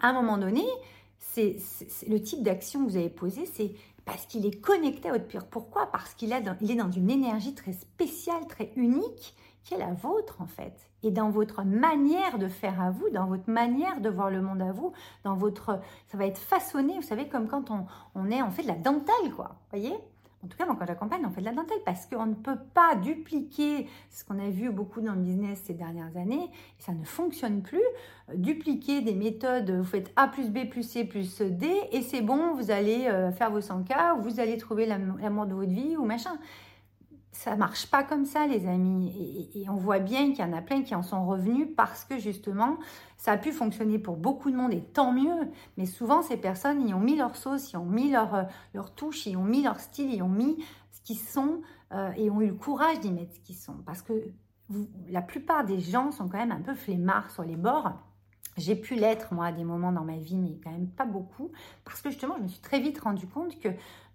à 0.00 0.08
un 0.08 0.12
moment 0.14 0.38
donné, 0.38 0.64
c'est 1.18 1.56
le 2.08 2.20
type 2.20 2.42
d'action 2.42 2.84
que 2.84 2.90
vous 2.90 2.96
avez 2.96 3.10
posé, 3.10 3.44
c'est 3.44 3.74
parce 4.04 4.26
qu'il 4.26 4.46
est 4.46 4.60
connecté 4.60 5.08
à 5.08 5.12
votre 5.12 5.26
pire. 5.26 5.46
Pourquoi? 5.46 5.90
Parce 5.90 6.14
qu'il 6.14 6.32
est 6.32 6.40
dans 6.40 6.90
une 6.90 7.10
énergie 7.10 7.54
très 7.54 7.72
spéciale, 7.72 8.46
très 8.48 8.72
unique 8.76 9.34
qui 9.64 9.74
est 9.74 9.78
la 9.78 9.92
vôtre 9.92 10.40
en 10.40 10.46
fait. 10.46 10.90
Et 11.02 11.10
dans 11.10 11.30
votre 11.30 11.64
manière 11.64 12.38
de 12.38 12.48
faire 12.48 12.80
à 12.80 12.90
vous, 12.90 13.10
dans 13.10 13.26
votre 13.26 13.50
manière 13.50 14.00
de 14.00 14.08
voir 14.08 14.30
le 14.30 14.40
monde 14.40 14.62
à 14.62 14.72
vous, 14.72 14.92
dans 15.24 15.34
votre, 15.34 15.80
ça 16.06 16.16
va 16.16 16.26
être 16.26 16.38
façonné, 16.38 16.94
vous 16.94 17.02
savez, 17.02 17.28
comme 17.28 17.48
quand 17.48 17.70
on, 17.70 17.86
on 18.14 18.30
est, 18.30 18.42
on 18.42 18.50
fait 18.50 18.62
de 18.62 18.68
la 18.68 18.74
dentelle, 18.74 19.32
quoi. 19.34 19.56
Voyez? 19.70 19.94
En 20.44 20.46
tout 20.46 20.58
cas, 20.58 20.66
moi, 20.66 20.76
quand 20.78 20.84
j'accompagne, 20.84 21.22
on 21.24 21.30
fait 21.30 21.40
de 21.40 21.46
la 21.46 21.54
dentelle 21.54 21.78
parce 21.86 22.04
qu'on 22.04 22.26
ne 22.26 22.34
peut 22.34 22.58
pas 22.74 22.96
dupliquer 22.96 23.88
ce 24.10 24.24
qu'on 24.24 24.38
a 24.38 24.50
vu 24.50 24.70
beaucoup 24.70 25.00
dans 25.00 25.14
le 25.14 25.20
business 25.20 25.62
ces 25.64 25.72
dernières 25.72 26.14
années. 26.18 26.50
Ça 26.78 26.92
ne 26.92 27.02
fonctionne 27.02 27.62
plus. 27.62 27.82
Euh, 28.28 28.34
dupliquer 28.36 29.00
des 29.00 29.14
méthodes, 29.14 29.70
vous 29.70 29.84
faites 29.84 30.12
A 30.16 30.28
plus 30.28 30.50
B 30.50 30.68
plus 30.68 30.82
C 30.82 31.04
plus 31.04 31.40
D 31.40 31.70
et 31.92 32.02
c'est 32.02 32.20
bon, 32.20 32.54
vous 32.54 32.70
allez 32.70 33.06
euh, 33.06 33.32
faire 33.32 33.50
vos 33.50 33.60
100K, 33.60 34.20
vous 34.20 34.38
allez 34.38 34.58
trouver 34.58 34.84
l'amour 34.84 35.46
de 35.46 35.54
votre 35.54 35.70
vie 35.70 35.96
ou 35.96 36.04
machin 36.04 36.36
ça 37.34 37.56
marche 37.56 37.86
pas 37.90 38.04
comme 38.04 38.24
ça, 38.24 38.46
les 38.46 38.66
amis. 38.66 39.50
Et, 39.54 39.68
on 39.68 39.74
voit 39.74 39.98
bien 39.98 40.30
qu'il 40.30 40.44
y 40.44 40.48
en 40.48 40.52
a 40.52 40.62
plein 40.62 40.82
qui 40.82 40.94
en 40.94 41.02
sont 41.02 41.26
revenus 41.26 41.68
parce 41.76 42.04
que 42.04 42.18
justement, 42.18 42.78
ça 43.16 43.32
a 43.32 43.36
pu 43.36 43.52
fonctionner 43.52 43.98
pour 43.98 44.16
beaucoup 44.16 44.50
de 44.50 44.56
monde 44.56 44.72
et 44.72 44.82
tant 44.82 45.12
mieux. 45.12 45.50
Mais 45.76 45.86
souvent, 45.86 46.22
ces 46.22 46.36
personnes, 46.36 46.86
ils 46.86 46.94
ont 46.94 47.00
mis 47.00 47.16
leur 47.16 47.36
sauce, 47.36 47.72
ils 47.72 47.76
ont 47.76 47.84
mis 47.84 48.10
leur, 48.10 48.34
euh, 48.34 48.42
leur 48.72 48.94
touche, 48.94 49.26
ils 49.26 49.36
ont 49.36 49.44
mis 49.44 49.62
leur 49.62 49.80
style, 49.80 50.14
ils 50.14 50.22
ont 50.22 50.28
mis 50.28 50.64
ce 50.92 51.00
qu'ils 51.02 51.18
sont 51.18 51.60
euh, 51.92 52.12
et 52.16 52.30
ont 52.30 52.40
eu 52.40 52.46
le 52.46 52.54
courage 52.54 53.00
d'y 53.00 53.10
mettre 53.10 53.34
ce 53.34 53.40
qu'ils 53.40 53.56
sont. 53.56 53.76
Parce 53.84 54.02
que 54.02 54.12
la 55.08 55.22
plupart 55.22 55.64
des 55.64 55.80
gens 55.80 56.12
sont 56.12 56.28
quand 56.28 56.38
même 56.38 56.52
un 56.52 56.62
peu 56.62 56.74
flemmards 56.74 57.30
sur 57.30 57.42
les 57.42 57.56
bords. 57.56 57.92
J'ai 58.56 58.76
pu 58.76 58.94
l'être, 58.94 59.34
moi, 59.34 59.46
à 59.46 59.52
des 59.52 59.64
moments 59.64 59.90
dans 59.90 60.04
ma 60.04 60.16
vie, 60.18 60.38
mais 60.38 60.56
quand 60.62 60.70
même 60.70 60.88
pas 60.88 61.04
beaucoup, 61.04 61.50
parce 61.84 62.00
que 62.00 62.10
justement, 62.10 62.36
je 62.38 62.42
me 62.44 62.48
suis 62.48 62.60
très 62.60 62.78
vite 62.78 63.00
rendu 63.00 63.26
compte 63.26 63.58
que 63.58 63.68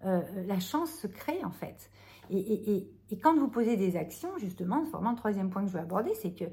euh, 0.06 0.22
la 0.46 0.58
chance 0.58 0.90
se 0.92 1.06
crée, 1.06 1.44
en 1.44 1.50
fait. 1.50 1.90
Et, 2.30 2.88
quand 3.22 3.36
vous 3.36 3.48
posez 3.48 3.76
des 3.76 3.96
actions, 3.96 4.30
justement, 4.38 4.84
c'est 4.84 4.92
vraiment 4.92 5.10
le 5.10 5.16
troisième 5.16 5.50
point 5.50 5.62
que 5.62 5.68
je 5.68 5.74
veux 5.74 5.80
aborder, 5.80 6.14
c'est 6.14 6.32
que 6.32 6.44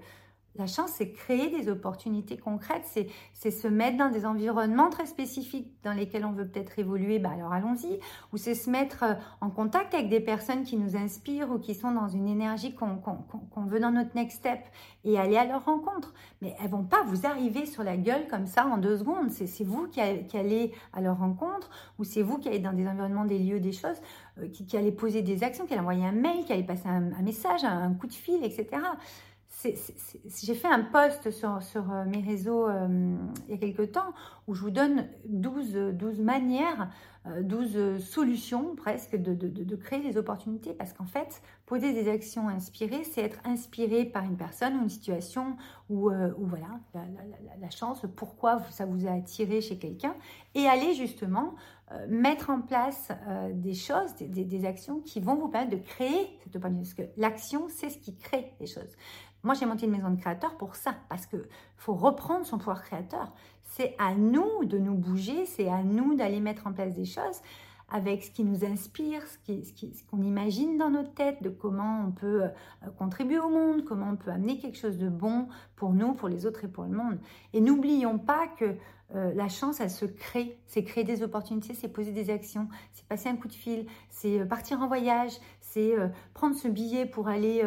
la 0.58 0.68
chance, 0.68 0.92
c'est 0.96 1.12
créer 1.12 1.50
des 1.50 1.70
opportunités 1.70 2.38
concrètes, 2.38 2.86
c'est 3.34 3.52
se 3.52 3.68
mettre 3.68 3.98
dans 3.98 4.10
des 4.10 4.26
environnements 4.26 4.90
très 4.90 5.06
spécifiques 5.06 5.72
dans 5.84 5.94
lesquels 5.94 6.26
on 6.26 6.32
veut 6.32 6.48
peut-être 6.48 6.80
évoluer, 6.80 7.20
bah 7.20 7.32
alors 7.34 7.54
allons-y, 7.54 8.00
ou 8.34 8.38
c'est 8.38 8.56
se 8.56 8.70
mettre 8.70 9.04
euh, 9.04 9.14
en 9.42 9.50
contact 9.50 9.94
avec 9.94 10.10
des 10.10 10.20
personnes 10.20 10.64
qui 10.64 10.78
nous 10.78 10.96
inspirent 10.96 11.52
ou 11.52 11.60
qui 11.60 11.76
sont 11.76 11.92
dans 11.92 12.08
une 12.08 12.28
énergie 12.28 12.76
qu'on 12.76 13.66
veut 13.66 13.80
dans 13.80 13.92
notre 13.92 14.16
next 14.16 14.40
step 14.40 14.60
et 15.04 15.18
aller 15.18 15.38
à 15.38 15.46
leur 15.46 15.66
rencontre. 15.66 16.14
Mais 16.42 16.56
elles 16.62 16.70
vont 16.70 16.84
pas 16.84 17.04
vous 17.04 17.26
arriver 17.26 17.66
sur 17.66 17.84
la 17.84 17.98
gueule 17.98 18.28
comme 18.28 18.46
ça 18.46 18.66
en 18.66 18.78
deux 18.78 18.98
secondes, 18.98 19.32
c'est 19.32 19.64
vous 19.64 19.88
qui, 19.88 20.02
allez 20.02 20.74
à 20.94 21.02
leur 21.02 21.18
rencontre 21.18 21.70
ou 22.00 22.04
c'est 22.04 22.22
vous 22.22 22.38
qui 22.38 22.48
allez 22.48 22.60
dans 22.60 22.74
des 22.74 22.88
environnements, 22.88 23.26
des 23.26 23.40
lieux, 23.40 23.60
des 23.60 23.72
choses, 23.72 24.02
euh, 24.40 24.48
qui, 24.50 24.78
allez 24.78 24.92
poser 24.92 25.22
des 25.22 25.44
actions, 25.44 25.66
qui 25.66 25.74
allez 25.74 25.82
envoyer 25.82 26.06
un 26.06 26.12
mail, 26.12 26.46
qui 26.46 26.54
allez 26.54 26.64
passer 26.64 26.88
un 26.88 27.22
message, 27.22 27.64
un 27.64 27.94
coup 27.94 28.08
de 28.08 28.14
fil, 28.14 28.44
etc 28.44 28.68
j'ai 29.64 30.54
fait 30.54 30.68
un 30.68 30.84
post 30.84 31.32
sur, 31.32 31.60
euh, 31.92 32.06
mes 32.06 32.22
réseaux 32.22 32.68
euh, 32.70 33.16
il 33.48 33.52
y 33.52 33.54
a 33.56 33.58
quelques 33.58 33.92
temps 33.92 34.14
où 34.48 34.54
je 34.54 34.62
vous 34.62 34.70
donne 34.70 35.08
12, 35.26 35.74
12 35.94 36.20
manières, 36.22 36.90
12 37.42 37.72
euh, 37.76 38.00
solutions 38.00 38.76
presque 38.76 39.16
de, 39.16 39.34
de, 39.34 39.48
de, 39.48 39.76
créer 39.76 40.00
des 40.00 40.18
opportunités. 40.18 40.74
Parce 40.74 40.94
qu'en 40.94 41.06
fait, 41.06 41.42
poser 41.66 41.94
des 41.94 42.10
actions 42.10 42.50
inspirées, 42.50 43.04
c'est 43.04 43.22
être 43.22 43.40
inspiré 43.46 44.06
par 44.06 44.24
une 44.24 44.38
personne 44.38 44.76
ou 44.78 44.84
une 44.84 44.90
situation 44.90 45.58
ou 45.90 46.10
voilà, 46.40 46.68
la, 47.62 47.70
chance, 47.70 48.06
pourquoi 48.16 48.62
ça 48.72 48.86
vous 48.86 49.08
a 49.08 49.12
attiré 49.12 49.62
chez 49.62 49.78
quelqu'un 49.78 50.14
et 50.54 50.68
aller 50.68 50.94
justement 50.94 51.56
mettre 52.10 52.50
en 52.50 52.60
place 52.60 53.10
des 53.54 53.74
choses, 53.74 54.14
des, 54.16 54.44
des, 54.44 54.66
actions 54.66 55.00
qui 55.00 55.22
vont 55.22 55.36
vous 55.36 55.48
permettre 55.48 55.78
de 55.78 55.82
créer 55.82 56.38
cette 56.44 56.58
opportunité. 56.58 56.94
Parce 56.96 57.10
que 57.10 57.22
l'action, 57.22 57.68
c'est 57.70 57.90
ce 57.90 57.98
qui 57.98 58.18
crée 58.18 58.52
les 58.60 58.68
choses. 58.68 58.98
Moi, 59.44 59.54
j'ai 59.54 59.66
monté 59.66 59.86
une 59.86 59.92
maison 59.92 60.10
de 60.10 60.20
créateurs 60.20 60.58
pour 60.58 60.76
ça, 60.76 60.96
parce 61.10 61.26
qu'il 61.26 61.46
faut 61.78 61.94
reprendre 61.94 62.46
son 62.46 62.58
pouvoir 62.58 62.84
créateur. 62.84 63.32
C'est 63.68 63.96
à 64.00 64.16
nous 64.16 64.66
de 64.66 64.78
nous 64.78 64.96
bouger, 64.96 65.46
c'est 65.46 65.70
à 65.70 65.84
nous 65.84 66.16
d'aller 66.16 66.40
mettre 66.40 66.68
en 66.68 66.74
place 66.74 66.96
des 66.96 67.06
choses 67.06 67.42
avec 67.90 68.24
ce 68.24 68.32
qui 68.32 68.44
nous 68.44 68.66
inspire, 68.66 69.22
ce 69.28 70.04
qu'on 70.10 70.22
imagine 70.22 70.78
dans 70.78 70.90
notre 70.90 71.14
tête, 71.14 71.42
de 71.42 71.50
comment 71.50 72.06
on 72.08 72.12
peut 72.12 72.44
euh, 72.44 72.50
contribuer 72.98 73.40
au 73.40 73.50
monde, 73.50 73.86
comment 73.86 74.10
on 74.10 74.16
peut 74.18 74.32
amener 74.32 74.60
quelque 74.60 74.78
chose 74.78 74.98
de 74.98 75.08
bon 75.08 75.48
pour 75.76 75.94
nous, 75.94 76.14
pour 76.14 76.28
les 76.28 76.46
autres 76.46 76.66
et 76.66 76.68
pour 76.68 76.84
le 76.84 76.90
monde. 76.90 77.18
Et 77.54 77.62
n'oublions 77.62 78.18
pas 78.18 78.48
que 78.48 78.76
euh, 79.16 79.34
la 79.34 79.48
chance, 79.48 79.80
elle 79.80 79.90
se 79.90 80.06
crée. 80.06 80.60
C'est 80.68 80.84
créer 80.84 81.06
des 81.06 81.24
opportunités, 81.24 81.74
c'est 81.74 81.88
poser 81.88 82.12
des 82.12 82.30
actions, 82.30 82.68
c'est 82.92 83.06
passer 83.08 83.30
un 83.30 83.38
coup 83.38 83.48
de 83.48 83.54
fil, 83.54 83.86
c'est 84.10 84.42
euh, 84.42 84.46
partir 84.46 84.82
en 84.82 84.88
voyage, 84.88 85.32
c'est 85.62 85.96
prendre 86.34 86.56
ce 86.56 86.68
billet 86.68 87.06
pour 87.06 87.28
aller 87.28 87.62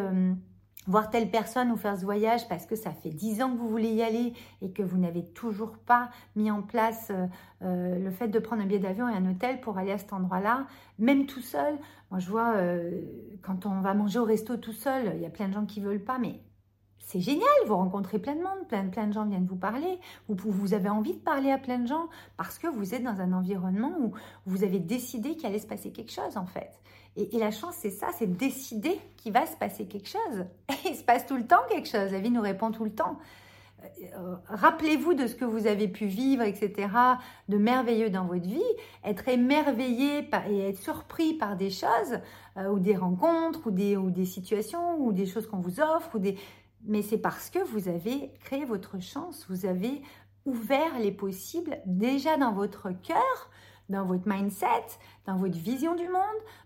voir 0.87 1.09
telle 1.09 1.29
personne 1.29 1.71
ou 1.71 1.77
faire 1.77 1.97
ce 1.97 2.03
voyage 2.03 2.47
parce 2.47 2.65
que 2.65 2.75
ça 2.75 2.91
fait 2.91 3.09
dix 3.09 3.41
ans 3.41 3.51
que 3.51 3.57
vous 3.57 3.69
voulez 3.69 3.91
y 3.91 4.01
aller 4.01 4.33
et 4.61 4.71
que 4.71 4.81
vous 4.81 4.97
n'avez 4.97 5.23
toujours 5.23 5.77
pas 5.77 6.09
mis 6.35 6.49
en 6.49 6.61
place 6.61 7.11
euh, 7.11 7.27
euh, 7.61 7.99
le 7.99 8.11
fait 8.11 8.27
de 8.27 8.39
prendre 8.39 8.61
un 8.61 8.65
billet 8.65 8.79
d'avion 8.79 9.07
et 9.07 9.13
un 9.13 9.29
hôtel 9.29 9.61
pour 9.61 9.77
aller 9.77 9.91
à 9.91 9.97
cet 9.97 10.13
endroit-là, 10.13 10.65
même 10.97 11.25
tout 11.25 11.41
seul. 11.41 11.77
Moi, 12.09 12.19
je 12.19 12.29
vois 12.29 12.55
euh, 12.55 13.01
quand 13.41 13.65
on 13.65 13.81
va 13.81 13.93
manger 13.93 14.19
au 14.19 14.25
resto 14.25 14.57
tout 14.57 14.73
seul, 14.73 15.13
il 15.15 15.21
y 15.21 15.25
a 15.25 15.29
plein 15.29 15.47
de 15.47 15.53
gens 15.53 15.65
qui 15.65 15.81
veulent 15.81 16.03
pas, 16.03 16.17
mais 16.17 16.41
c'est 17.11 17.19
génial, 17.19 17.49
vous 17.65 17.75
rencontrez 17.75 18.19
plein 18.19 18.35
de 18.35 18.41
monde, 18.41 18.65
plein, 18.69 19.07
de 19.07 19.11
gens 19.11 19.25
viennent 19.25 19.45
vous 19.45 19.57
parler, 19.57 19.99
vous, 20.29 20.73
avez 20.73 20.87
envie 20.87 21.13
de 21.13 21.19
parler 21.19 21.51
à 21.51 21.57
plein 21.57 21.79
de 21.79 21.87
gens 21.87 22.07
parce 22.37 22.57
que 22.57 22.67
vous 22.67 22.93
êtes 22.93 23.03
dans 23.03 23.19
un 23.19 23.33
environnement 23.33 23.91
où 23.99 24.13
vous 24.45 24.63
avez 24.63 24.79
décidé 24.79 25.35
qu'il 25.35 25.45
allait 25.45 25.59
se 25.59 25.67
passer 25.67 25.91
quelque 25.91 26.11
chose 26.11 26.37
en 26.37 26.45
fait. 26.45 26.71
Et, 27.17 27.37
la 27.37 27.51
chance, 27.51 27.75
c'est 27.77 27.89
ça, 27.89 28.07
c'est 28.17 28.37
décider 28.37 28.97
qu'il 29.17 29.33
va 29.33 29.45
se 29.45 29.57
passer 29.57 29.85
quelque 29.87 30.07
chose. 30.07 30.45
Et 30.69 30.89
il 30.91 30.95
se 30.95 31.03
passe 31.03 31.25
tout 31.25 31.35
le 31.35 31.45
temps 31.45 31.59
quelque 31.69 31.89
chose, 31.89 32.13
la 32.13 32.19
vie 32.19 32.31
nous 32.31 32.41
répond 32.41 32.71
tout 32.71 32.85
le 32.85 32.95
temps. 32.95 33.17
euh, 33.83 34.35
rappelez-vous 34.45 35.13
de 35.13 35.27
ce 35.27 35.35
que 35.35 35.43
vous 35.43 35.67
avez 35.67 35.89
pu 35.89 36.05
vivre, 36.05 36.43
etc., 36.43 36.87
de 37.49 37.57
merveilleux 37.57 38.09
dans 38.09 38.23
votre 38.23 38.47
vie, 38.47 38.61
être 39.03 39.27
émerveillé 39.27 40.29
et 40.49 40.59
être 40.69 40.79
surpris 40.79 41.33
par 41.33 41.57
des 41.57 41.71
choses, 41.71 42.19
euh, 42.55 42.69
ou 42.69 42.79
des 42.79 42.95
rencontres, 42.95 43.67
ou 43.67 43.71
des, 43.71 43.97
ou 43.97 44.11
des 44.11 44.25
situations, 44.25 44.97
ou 45.01 45.11
des 45.11 45.25
choses 45.25 45.47
qu'on 45.47 45.59
vous 45.59 45.81
offre, 45.81 46.15
ou 46.15 46.19
des... 46.19 46.37
mais 46.85 47.01
c'est 47.01 47.17
parce 47.17 47.49
que 47.49 47.59
vous 47.59 47.87
avez 47.87 48.31
créé 48.43 48.65
votre 48.65 49.01
chance, 49.01 49.45
vous 49.49 49.65
avez 49.65 50.01
ouvert 50.45 50.99
les 50.99 51.11
possibles 51.11 51.77
déjà 51.85 52.37
dans 52.37 52.53
votre 52.53 52.89
cœur, 52.89 53.49
dans 53.89 54.05
votre 54.05 54.27
mindset, 54.27 54.67
dans 55.25 55.35
votre 55.35 55.57
vision 55.57 55.95
du 55.95 56.07
monde, 56.07 56.21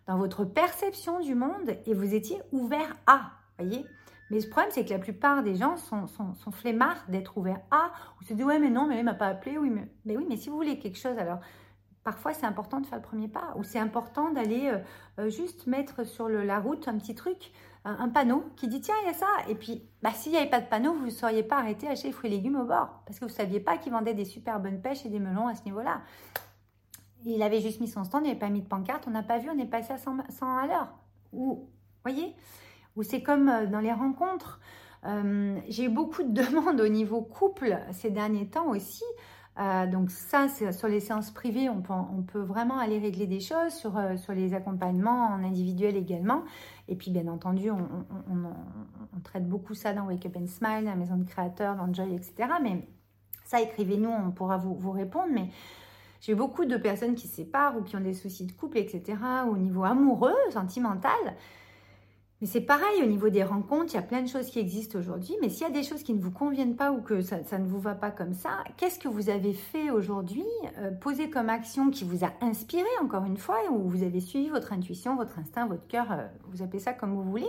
dans 0.08 0.18
votre 0.18 0.46
perception 0.46 1.20
du 1.20 1.36
monde, 1.36 1.78
et 1.86 1.94
vous 1.94 2.14
étiez 2.14 2.42
ouvert 2.52 2.96
à, 3.08 3.32
voyez. 3.60 3.86
Mais 4.32 4.40
le 4.40 4.50
problème, 4.50 4.72
c'est 4.72 4.86
que 4.86 4.92
la 4.92 5.00
plupart 5.00 5.44
des 5.44 5.56
gens 5.56 5.78
sont, 5.78 6.08
sont, 6.08 6.52
flemmards 6.52 7.06
d'être 7.10 7.38
ouverts 7.38 7.62
à, 7.70 7.92
ou 8.20 8.24
se 8.24 8.34
disent 8.34 8.46
ouais, 8.46 8.60
mais 8.60 8.72
non, 8.72 8.88
mais 8.88 9.00
il 9.00 9.04
m'a 9.04 9.14
pas 9.14 9.28
appelé, 9.28 9.58
oui, 9.58 9.70
mais, 9.70 9.88
mais 10.06 10.18
oui, 10.18 10.26
mais 10.28 10.38
si 10.38 10.50
vous 10.50 10.56
voulez 10.56 10.80
quelque 10.80 10.98
chose, 10.98 11.18
alors 11.18 11.40
parfois 12.06 12.34
c'est 12.34 12.46
important 12.46 12.80
de 12.80 12.86
faire 12.86 13.00
le 13.00 13.04
premier 13.04 13.28
pas, 13.28 13.54
ou 13.58 13.64
c'est 13.64 13.80
important 13.80 14.32
d'aller 14.32 14.70
euh, 14.70 14.78
euh, 15.20 15.30
juste 15.30 15.68
mettre 15.68 16.06
sur 16.06 16.30
la 16.30 16.60
route 16.60 16.88
un 16.88 16.98
petit 16.98 17.16
truc, 17.16 17.52
un, 17.84 18.10
panneau 18.10 18.46
qui 18.56 18.68
dit 18.68 18.80
tiens, 18.80 18.96
il 19.04 19.08
y 19.08 19.10
a 19.10 19.14
ça, 19.14 19.28
et 19.50 19.56
puis 19.56 19.84
bah, 20.02 20.12
s'il 20.14 20.32
n'y 20.32 20.38
avait 20.38 20.50
pas 20.50 20.62
de 20.62 20.68
panneau, 20.68 20.94
vous 20.94 21.06
ne 21.06 21.12
seriez 21.12 21.44
pas 21.44 21.58
arrêté 21.58 21.88
à 21.88 21.92
acheter 21.92 22.12
fruits 22.12 22.32
et 22.32 22.36
légumes 22.36 22.56
au 22.56 22.64
bord, 22.64 23.02
parce 23.06 23.20
que 23.20 23.26
vous 23.26 23.32
ne 23.32 23.36
saviez 23.36 23.60
pas 23.60 23.78
qu'ils 23.78 23.92
vendaient 23.92 24.14
des 24.14 24.26
super 24.26 24.60
bonnes 24.60 24.82
pêches 24.82 25.06
et 25.06 25.10
des 25.10 25.20
melons 25.20 25.48
à 25.48 25.56
ce 25.56 25.66
niveau-là. 25.66 26.02
Il 27.26 27.42
avait 27.42 27.60
juste 27.60 27.82
mis 27.82 27.88
son 27.88 28.04
stand, 28.04 28.24
il 28.24 28.28
n'avait 28.28 28.40
pas 28.40 28.50
mis 28.50 28.62
de 28.62 28.68
pancarte, 28.68 29.06
on 29.08 29.12
n'a 29.12 29.24
pas 29.24 29.40
vu, 29.40 29.50
on 29.50 29.58
est 29.58 29.66
passé 29.66 29.94
à 29.94 29.98
100, 29.98 30.18
100 30.30 30.58
à 30.58 30.68
l'heure. 30.68 30.94
Ou, 31.34 31.68
voyez? 32.04 32.36
Ou 32.96 33.04
c'est 33.04 33.24
comme 33.24 33.50
euh, 33.50 33.66
dans 33.66 33.80
les 33.80 33.94
rencontres. 33.94 34.60
J'ai 35.68 35.84
eu 35.84 35.90
beaucoup 35.90 36.24
de 36.24 36.32
demandes 36.42 36.82
au 36.82 36.88
niveau 36.88 37.22
couple 37.22 37.78
ces 37.92 38.10
derniers 38.10 38.48
temps 38.48 38.70
aussi. 38.70 39.04
Euh, 39.58 39.88
donc 39.88 40.12
ça, 40.12 40.48
sur 40.50 40.88
les 40.88 41.00
séances 41.00 41.32
privées, 41.32 41.70
on 41.70 41.82
peut, 41.82 42.40
vraiment 42.40 42.78
aller 42.78 43.00
régler 43.00 43.26
des 43.26 43.40
choses 43.40 43.74
sur, 43.74 43.94
sur 44.18 44.34
les 44.34 44.54
accompagnements 44.54 45.28
en 45.28 45.44
individuel 45.44 45.96
également. 45.96 46.44
Et 46.88 46.96
puis 46.96 47.12
bien 47.12 47.28
entendu, 47.28 47.72
on, 47.72 47.88
on, 48.30 49.20
traite 49.24 49.48
beaucoup 49.48 49.74
ça 49.74 49.94
dans 49.94 50.06
Wake 50.06 50.26
Up 50.26 50.38
and 50.38 50.48
Smile, 50.48 50.84
la 50.84 50.96
maison 50.96 51.16
de 51.16 51.24
créateurs, 51.24 51.76
dans 51.76 51.92
Joy, 51.92 52.14
etc. 52.14 52.50
Mais 52.62 52.88
ça, 53.46 53.62
écrivez-nous, 53.62 54.10
on 54.10 54.32
pourra 54.32 54.58
vous, 54.58 54.76
vous 54.76 54.92
répondre. 54.92 55.30
Mais 55.32 55.50
j'ai 56.22 56.36
beaucoup 56.36 56.66
de 56.66 56.78
personnes 56.78 57.16
qui 57.16 57.28
se 57.28 57.36
séparent 57.36 57.78
ou 57.78 57.82
qui 57.82 57.96
ont 57.96 58.02
des 58.02 58.14
soucis 58.14 58.46
de 58.46 58.52
couple, 58.52 58.78
etc. 58.78 59.18
au 59.50 59.58
niveau 59.58 59.84
amoureux, 59.84 60.36
sentimental. 60.52 61.12
Mais 62.42 62.48
c'est 62.48 62.62
pareil 62.62 63.02
au 63.02 63.06
niveau 63.06 63.30
des 63.30 63.44
rencontres, 63.44 63.94
il 63.94 63.96
y 63.96 64.00
a 64.00 64.02
plein 64.02 64.22
de 64.22 64.28
choses 64.28 64.48
qui 64.48 64.60
existent 64.60 65.00
aujourd'hui, 65.00 65.36
mais 65.42 65.48
s'il 65.48 65.62
y 65.62 65.70
a 65.70 65.74
des 65.74 65.84
choses 65.84 66.04
qui 66.04 66.14
ne 66.14 66.20
vous 66.20 66.32
conviennent 66.32 66.76
pas 66.76 66.92
ou 66.92 67.02
que 67.02 67.22
ça, 67.22 67.38
ne 67.58 67.66
vous 67.66 67.80
va 67.80 67.96
pas 67.96 68.12
comme 68.12 68.34
ça, 68.34 68.64
qu'est-ce 68.76 69.00
que 69.00 69.08
vous 69.08 69.30
avez 69.30 69.54
fait 69.54 69.90
aujourd'hui 69.90 70.44
euh, 70.78 70.92
Posez 70.92 71.30
comme 71.30 71.50
action 71.50 71.92
qui 71.92 72.04
vous 72.04 72.26
a 72.26 72.34
inspiré, 72.42 72.90
encore 73.02 73.24
une 73.24 73.38
fois, 73.38 73.60
ou 73.72 73.88
vous 73.88 74.04
avez 74.04 74.20
suivi 74.20 74.50
votre 74.50 74.74
intuition, 74.74 75.16
votre 75.16 75.40
instinct, 75.40 75.66
votre 75.66 75.88
cœur, 75.88 76.12
euh, 76.12 76.28
vous 76.50 76.62
appelez 76.62 76.80
ça 76.80 76.92
comme 76.92 77.14
vous 77.14 77.24
voulez, 77.24 77.48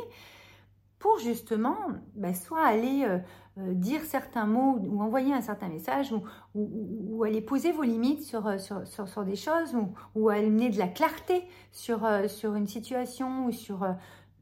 pour 1.00 1.18
justement 1.18 1.76
bah, 2.14 2.32
soit 2.32 2.64
aller 2.64 3.04
euh, 3.04 3.74
dire 3.74 4.02
certains 4.02 4.46
mots 4.46 4.78
ou 4.88 5.02
envoyer 5.02 5.34
un 5.34 5.42
certain 5.42 5.68
message 5.68 6.14
ou, 6.54 7.24
aller 7.24 7.40
poser 7.40 7.72
vos 7.72 7.82
limites 7.82 8.22
sur, 8.22 8.60
sur, 8.60 8.86
sur, 8.86 9.24
des 9.24 9.36
choses 9.36 9.74
ou, 9.74 9.92
ou 10.14 10.28
amener 10.28 10.70
de 10.70 10.78
la 10.78 10.86
clarté 10.86 11.42
sur, 11.72 12.06
sur 12.28 12.54
une 12.54 12.66
situation 12.66 13.46
ou 13.46 13.52
sur 13.52 13.84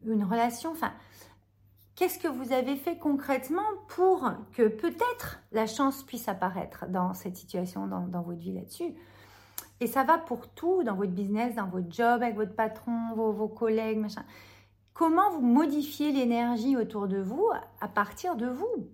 une 0.06 0.24
relation. 0.24 0.70
Enfin, 0.72 0.92
qu'est-ce 1.96 2.18
que 2.18 2.28
vous 2.28 2.52
avez 2.52 2.76
fait 2.76 2.98
concrètement 2.98 3.62
pour 3.88 4.30
que 4.52 4.68
peut-être 4.68 5.40
la 5.52 5.66
chance 5.66 6.02
puisse 6.02 6.28
apparaître 6.28 6.86
dans 6.88 7.14
cette 7.14 7.36
situation, 7.36 7.86
dans, 7.86 8.22
votre 8.22 8.40
vie 8.40 8.52
là-dessus? 8.52 8.94
Et 9.80 9.86
ça 9.86 10.04
va 10.04 10.18
pour 10.18 10.48
tout, 10.48 10.82
dans 10.84 10.94
votre 10.94 11.12
business, 11.12 11.56
dans 11.56 11.66
votre 11.66 11.90
job, 11.90 12.22
avec 12.22 12.36
votre 12.36 12.54
patron, 12.54 13.14
vos, 13.14 13.32
vos 13.32 13.48
collègues, 13.48 13.98
machin. 13.98 14.24
Comment 14.92 15.30
vous 15.30 15.42
modifiez 15.42 16.12
l'énergie 16.12 16.76
autour 16.76 17.08
de 17.08 17.20
vous 17.20 17.48
à 17.80 17.88
partir 17.88 18.36
de 18.36 18.46
vous? 18.46 18.88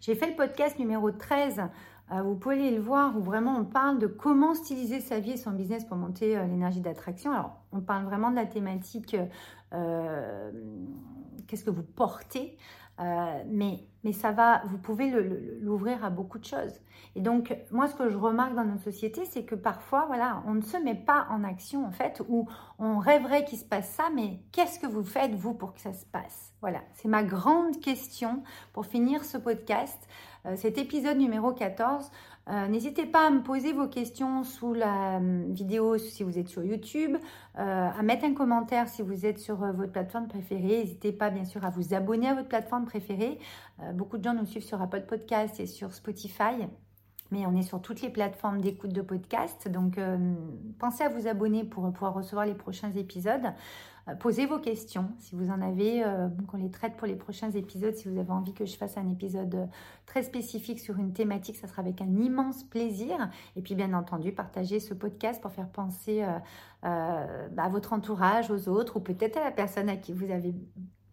J'ai 0.00 0.14
fait 0.14 0.28
le 0.28 0.36
podcast 0.36 0.78
numéro 0.78 1.10
13 1.10 1.60
euh, 1.60 1.62
vous 2.10 2.34
pouvez 2.36 2.56
aller 2.56 2.70
le 2.70 2.82
voir 2.82 3.16
où 3.16 3.20
vraiment 3.20 3.56
on 3.56 3.64
parle 3.64 3.98
de 3.98 4.06
comment 4.06 4.54
styliser 4.54 5.00
sa 5.00 5.20
vie 5.20 5.32
et 5.32 5.36
son 5.36 5.52
business 5.52 5.84
pour 5.84 5.96
monter 5.96 6.36
euh, 6.36 6.46
l'énergie 6.46 6.80
d'attraction. 6.80 7.32
Alors, 7.32 7.52
on 7.72 7.80
parle 7.80 8.04
vraiment 8.04 8.30
de 8.30 8.36
la 8.36 8.46
thématique 8.46 9.16
euh, 9.72 10.50
qu'est-ce 11.46 11.64
que 11.64 11.70
vous 11.70 11.82
portez, 11.82 12.56
mais, 12.98 13.88
mais 14.04 14.12
ça 14.12 14.30
va, 14.30 14.62
vous 14.66 14.78
pouvez 14.78 15.10
l'ouvrir 15.60 16.04
à 16.04 16.10
beaucoup 16.10 16.38
de 16.38 16.44
choses. 16.44 16.80
Et 17.16 17.20
donc, 17.20 17.56
moi, 17.70 17.86
ce 17.88 17.94
que 17.94 18.08
je 18.08 18.16
remarque 18.16 18.54
dans 18.54 18.64
notre 18.64 18.82
société, 18.82 19.24
c'est 19.24 19.44
que 19.44 19.54
parfois, 19.54 20.04
voilà, 20.06 20.42
on 20.46 20.54
ne 20.54 20.62
se 20.62 20.76
met 20.76 20.94
pas 20.94 21.26
en 21.30 21.44
action, 21.44 21.84
en 21.84 21.90
fait, 21.90 22.22
ou 22.28 22.48
on 22.78 22.98
rêverait 22.98 23.44
qu'il 23.44 23.58
se 23.58 23.64
passe 23.64 23.88
ça, 23.90 24.04
mais 24.14 24.40
qu'est-ce 24.52 24.80
que 24.80 24.86
vous 24.86 25.04
faites, 25.04 25.34
vous, 25.34 25.54
pour 25.54 25.74
que 25.74 25.80
ça 25.80 25.92
se 25.92 26.06
passe? 26.06 26.52
Voilà, 26.60 26.80
c'est 26.94 27.08
ma 27.08 27.22
grande 27.22 27.78
question 27.80 28.42
pour 28.72 28.86
finir 28.86 29.24
ce 29.24 29.38
podcast. 29.38 30.08
Euh, 30.46 30.56
cet 30.56 30.78
épisode 30.78 31.16
numéro 31.16 31.52
14. 31.52 32.10
Euh, 32.50 32.68
n'hésitez 32.68 33.06
pas 33.06 33.26
à 33.26 33.30
me 33.30 33.42
poser 33.42 33.72
vos 33.72 33.88
questions 33.88 34.44
sous 34.44 34.74
la 34.74 35.16
euh, 35.16 35.44
vidéo 35.48 35.96
si 35.96 36.22
vous 36.22 36.38
êtes 36.38 36.48
sur 36.48 36.62
YouTube, 36.62 37.16
à 37.54 38.02
mettre 38.02 38.24
un 38.24 38.34
commentaire 38.34 38.88
si 38.88 39.00
vous 39.00 39.24
êtes 39.24 39.38
sur 39.38 39.56
votre 39.56 39.92
plateforme 39.92 40.28
préférée. 40.28 40.80
N'hésitez 40.80 41.12
pas 41.12 41.30
bien 41.30 41.44
sûr 41.44 41.64
à 41.64 41.70
vous 41.70 41.94
abonner 41.94 42.28
à 42.28 42.34
votre 42.34 42.48
plateforme 42.48 42.84
préférée. 42.84 43.38
beaucoup 43.94 44.18
de 44.18 44.24
gens 44.24 44.34
nous 44.34 44.44
suivent 44.44 44.64
sur 44.64 44.82
Apple 44.82 45.02
Podcast 45.02 45.60
et 45.60 45.66
sur 45.66 45.94
Spotify. 45.94 46.66
Mais 47.30 47.46
on 47.46 47.56
est 47.56 47.62
sur 47.62 47.80
toutes 47.80 48.02
les 48.02 48.10
plateformes 48.10 48.60
d'écoute 48.60 48.92
de 48.92 49.02
podcast. 49.02 49.68
Donc, 49.68 49.98
pensez 50.80 51.04
à 51.04 51.08
vous 51.08 51.28
abonner 51.28 51.62
pour 51.62 51.90
pouvoir 51.92 52.14
recevoir 52.14 52.44
les 52.44 52.54
prochains 52.54 52.90
épisodes. 52.90 53.52
Euh, 54.08 54.14
posez 54.14 54.46
vos 54.46 54.58
questions 54.58 55.08
si 55.18 55.34
vous 55.34 55.50
en 55.50 55.60
avez, 55.62 56.04
euh, 56.04 56.28
qu'on 56.48 56.58
les 56.58 56.70
traite 56.70 56.96
pour 56.96 57.06
les 57.06 57.16
prochains 57.16 57.50
épisodes. 57.50 57.94
Si 57.94 58.08
vous 58.08 58.18
avez 58.18 58.30
envie 58.30 58.52
que 58.52 58.66
je 58.66 58.76
fasse 58.76 58.96
un 58.96 59.08
épisode 59.08 59.54
euh, 59.54 59.66
très 60.06 60.22
spécifique 60.22 60.80
sur 60.80 60.98
une 60.98 61.12
thématique, 61.12 61.56
ça 61.56 61.68
sera 61.68 61.80
avec 61.80 62.00
un 62.00 62.16
immense 62.16 62.64
plaisir. 62.64 63.30
Et 63.56 63.62
puis 63.62 63.74
bien 63.74 63.94
entendu, 63.94 64.32
partagez 64.32 64.80
ce 64.80 64.94
podcast 64.94 65.40
pour 65.40 65.52
faire 65.52 65.68
penser 65.68 66.24
bah, 66.82 67.26
à 67.56 67.68
votre 67.70 67.92
entourage, 67.92 68.50
aux 68.50 68.68
autres, 68.68 68.96
ou 68.96 69.00
peut-être 69.00 69.38
à 69.38 69.44
la 69.44 69.50
personne 69.50 69.88
à 69.88 69.96
qui 69.96 70.12
vous 70.12 70.30
avez 70.30 70.54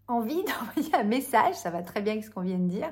envie 0.07 0.43
d'envoyer 0.43 0.93
un 0.95 1.03
message, 1.03 1.55
ça 1.55 1.69
va 1.69 1.81
très 1.81 2.01
bien 2.01 2.13
avec 2.13 2.25
ce 2.25 2.29
qu'on 2.31 2.41
vient 2.41 2.57
de 2.57 2.67
dire, 2.67 2.91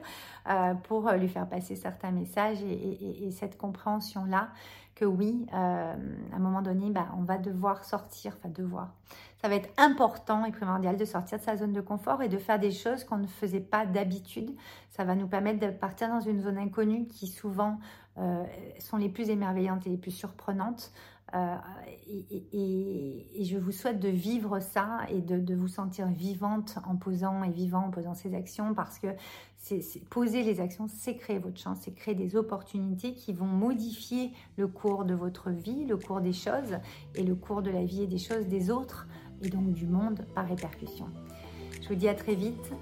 pour 0.83 1.11
lui 1.11 1.27
faire 1.27 1.47
passer 1.47 1.75
certains 1.75 2.11
messages 2.11 2.61
et 2.63 3.31
cette 3.31 3.57
compréhension-là 3.57 4.49
oui, 5.05 5.45
euh, 5.53 5.93
à 6.31 6.35
un 6.35 6.39
moment 6.39 6.61
donné, 6.61 6.89
bah, 6.89 7.07
on 7.17 7.23
va 7.23 7.37
devoir 7.37 7.83
sortir, 7.83 8.35
enfin 8.37 8.49
devoir. 8.49 8.93
Ça 9.41 9.47
va 9.47 9.55
être 9.55 9.69
important 9.77 10.45
et 10.45 10.51
primordial 10.51 10.97
de 10.97 11.05
sortir 11.05 11.37
de 11.39 11.43
sa 11.43 11.55
zone 11.55 11.71
de 11.71 11.81
confort 11.81 12.21
et 12.21 12.29
de 12.29 12.37
faire 12.37 12.59
des 12.59 12.71
choses 12.71 13.03
qu'on 13.03 13.17
ne 13.17 13.27
faisait 13.27 13.61
pas 13.61 13.85
d'habitude. 13.85 14.51
Ça 14.89 15.05
va 15.05 15.15
nous 15.15 15.27
permettre 15.27 15.59
de 15.59 15.71
partir 15.71 16.09
dans 16.09 16.19
une 16.19 16.41
zone 16.41 16.57
inconnue 16.57 17.07
qui 17.07 17.27
souvent 17.27 17.79
euh, 18.17 18.43
sont 18.79 18.97
les 18.97 19.09
plus 19.09 19.29
émerveillantes 19.29 19.87
et 19.87 19.89
les 19.89 19.97
plus 19.97 20.11
surprenantes. 20.11 20.91
Euh, 21.35 21.55
et, 22.07 23.43
je 23.43 23.57
vous 23.57 23.71
souhaite 23.71 23.99
de 23.99 24.09
vivre 24.09 24.59
ça 24.59 24.99
et 25.09 25.21
de, 25.21 25.55
vous 25.55 25.67
sentir 25.67 26.07
vivante 26.07 26.77
en 26.85 26.95
posant 26.95 27.43
et 27.43 27.51
vivant 27.51 27.85
en 27.85 27.89
posant 27.89 28.13
ces 28.13 28.35
actions 28.35 28.73
parce 28.73 28.99
que 28.99 29.07
poser 30.09 30.43
les 30.43 30.59
actions, 30.59 30.87
c'est 30.87 31.15
créer 31.15 31.39
votre 31.39 31.59
chance, 31.59 31.79
c'est 31.81 31.93
créer 31.93 32.15
des 32.15 32.35
opportunités 32.35 33.13
qui 33.13 33.33
vont 33.33 33.45
modifier 33.45 34.31
le 34.57 34.67
cours 34.67 35.05
de 35.05 35.13
votre 35.13 35.49
vie, 35.49 35.85
le 35.85 35.97
cours 35.97 36.21
des 36.21 36.33
choses 36.33 36.77
et 37.15 37.23
le 37.23 37.35
cours 37.35 37.61
de 37.61 37.71
la 37.71 37.83
vie 37.83 38.03
et 38.03 38.07
des 38.07 38.17
choses 38.17 38.47
des 38.47 38.69
autres 38.69 39.07
et 39.41 39.49
donc 39.49 39.71
du 39.71 39.87
monde 39.87 40.25
par 40.35 40.47
répercussion. 40.47 41.07
Je 41.81 41.87
vous 41.87 41.95
dis 41.95 42.09
à 42.09 42.15
très 42.15 42.35
vite. 42.35 42.73